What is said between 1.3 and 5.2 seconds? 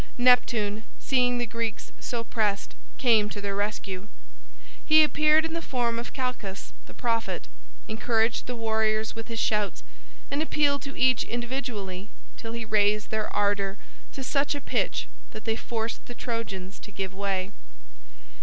the Greeks so pressed, came to their rescue. He